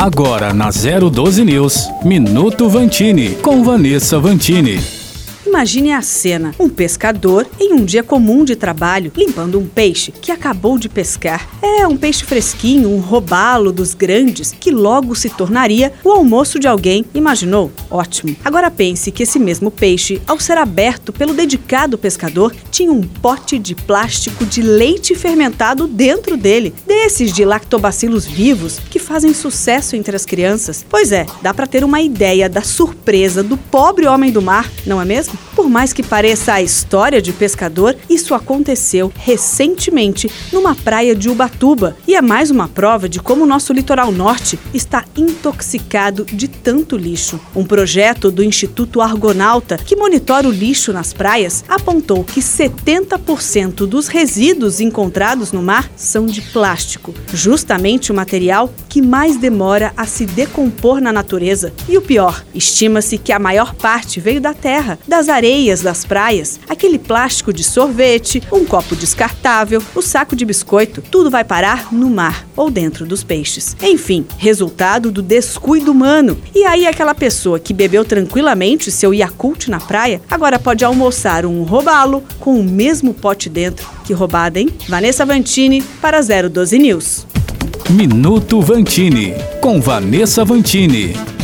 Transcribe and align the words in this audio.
Agora 0.00 0.54
na 0.54 0.70
012 0.70 1.44
News, 1.44 1.90
Minuto 2.02 2.70
Vantini, 2.70 3.34
com 3.34 3.62
Vanessa 3.62 4.18
Vantini. 4.18 4.80
Imagine 5.46 5.92
a 5.92 6.00
cena: 6.00 6.54
um 6.58 6.70
pescador 6.70 7.46
em 7.60 7.74
um 7.74 7.84
dia 7.84 8.02
comum 8.02 8.42
de 8.42 8.56
trabalho 8.56 9.12
limpando 9.14 9.58
um 9.58 9.66
peixe 9.66 10.10
que 10.10 10.32
acabou 10.32 10.78
de 10.78 10.88
pescar. 10.88 11.46
É 11.62 11.86
um 11.86 11.98
peixe 11.98 12.24
fresquinho, 12.24 12.88
um 12.88 12.98
robalo 12.98 13.70
dos 13.70 13.92
grandes 13.92 14.52
que 14.58 14.70
logo 14.70 15.14
se 15.14 15.28
tornaria 15.28 15.92
o 16.02 16.10
almoço 16.10 16.58
de 16.58 16.66
alguém. 16.66 17.04
Imaginou? 17.12 17.70
Ótimo. 17.90 18.36
Agora 18.44 18.70
pense 18.70 19.10
que 19.10 19.24
esse 19.24 19.38
mesmo 19.38 19.70
peixe, 19.70 20.22
ao 20.26 20.38
ser 20.38 20.56
aberto 20.56 21.12
pelo 21.12 21.34
dedicado 21.34 21.98
pescador, 21.98 22.54
tinha 22.70 22.92
um 22.92 23.02
pote 23.02 23.58
de 23.58 23.74
plástico 23.74 24.46
de 24.46 24.62
leite 24.62 25.14
fermentado 25.14 25.88
dentro 25.88 26.36
dele, 26.36 26.72
desses 26.86 27.32
de 27.32 27.44
lactobacilos 27.44 28.24
vivos 28.24 28.78
que 28.90 28.98
fazem 28.98 29.34
sucesso 29.34 29.96
entre 29.96 30.14
as 30.14 30.24
crianças. 30.24 30.84
Pois 30.88 31.10
é, 31.10 31.26
dá 31.42 31.52
para 31.52 31.66
ter 31.66 31.82
uma 31.82 32.00
ideia 32.00 32.48
da 32.48 32.62
surpresa 32.62 33.42
do 33.42 33.56
pobre 33.56 34.06
homem 34.06 34.30
do 34.30 34.40
mar, 34.40 34.70
não 34.86 35.00
é 35.00 35.04
mesmo? 35.04 35.36
Por 35.60 35.68
mais 35.68 35.92
que 35.92 36.02
pareça 36.02 36.54
a 36.54 36.62
história 36.62 37.20
de 37.20 37.34
pescador, 37.34 37.94
isso 38.08 38.34
aconteceu 38.34 39.12
recentemente 39.14 40.26
numa 40.50 40.74
praia 40.74 41.14
de 41.14 41.28
Ubatuba 41.28 41.94
e 42.08 42.16
é 42.16 42.22
mais 42.22 42.50
uma 42.50 42.66
prova 42.66 43.10
de 43.10 43.20
como 43.20 43.44
o 43.44 43.46
nosso 43.46 43.70
litoral 43.70 44.10
norte 44.10 44.58
está 44.72 45.04
intoxicado 45.14 46.24
de 46.24 46.48
tanto 46.48 46.96
lixo. 46.96 47.38
Um 47.54 47.62
projeto 47.62 48.30
do 48.30 48.42
Instituto 48.42 49.02
Argonauta, 49.02 49.76
que 49.76 49.94
monitora 49.94 50.48
o 50.48 50.50
lixo 50.50 50.94
nas 50.94 51.12
praias, 51.12 51.62
apontou 51.68 52.24
que 52.24 52.40
70% 52.40 53.86
dos 53.86 54.08
resíduos 54.08 54.80
encontrados 54.80 55.52
no 55.52 55.62
mar 55.62 55.90
são 55.94 56.24
de 56.24 56.40
plástico, 56.40 57.12
justamente 57.34 58.10
o 58.10 58.14
material 58.14 58.72
que 58.88 59.02
mais 59.02 59.36
demora 59.36 59.92
a 59.94 60.06
se 60.06 60.24
decompor 60.24 61.02
na 61.02 61.12
natureza. 61.12 61.70
E 61.86 61.98
o 61.98 62.02
pior, 62.02 62.42
estima-se 62.54 63.18
que 63.18 63.30
a 63.30 63.38
maior 63.38 63.74
parte 63.74 64.18
veio 64.20 64.40
da 64.40 64.54
terra, 64.54 64.98
das 65.06 65.28
areias 65.28 65.49
das 65.82 66.04
praias, 66.04 66.60
aquele 66.68 66.96
plástico 66.96 67.52
de 67.52 67.64
sorvete, 67.64 68.40
um 68.52 68.64
copo 68.64 68.94
descartável, 68.94 69.82
o 69.96 70.00
saco 70.00 70.36
de 70.36 70.44
biscoito, 70.44 71.02
tudo 71.02 71.28
vai 71.28 71.42
parar 71.42 71.92
no 71.92 72.08
mar 72.08 72.46
ou 72.56 72.70
dentro 72.70 73.04
dos 73.04 73.24
peixes. 73.24 73.76
Enfim, 73.82 74.24
resultado 74.38 75.10
do 75.10 75.20
descuido 75.20 75.90
humano. 75.90 76.38
E 76.54 76.64
aí 76.64 76.86
aquela 76.86 77.14
pessoa 77.16 77.58
que 77.58 77.74
bebeu 77.74 78.04
tranquilamente 78.04 78.92
seu 78.92 79.12
Yakult 79.12 79.68
na 79.68 79.80
praia, 79.80 80.22
agora 80.30 80.56
pode 80.56 80.84
almoçar 80.84 81.44
um 81.44 81.64
robalo 81.64 82.22
com 82.38 82.54
o 82.54 82.64
mesmo 82.64 83.12
pote 83.12 83.48
dentro. 83.48 83.88
Que 84.04 84.12
roubada, 84.12 84.60
hein? 84.60 84.68
Vanessa 84.88 85.26
Vantini 85.26 85.82
para 86.00 86.20
012 86.20 86.78
News. 86.78 87.26
Minuto 87.90 88.60
Vantini, 88.60 89.34
com 89.60 89.80
Vanessa 89.80 90.44
Vantini. 90.44 91.39